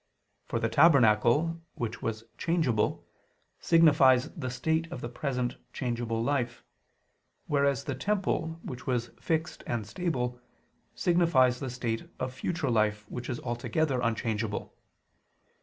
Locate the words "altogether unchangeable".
13.41-14.73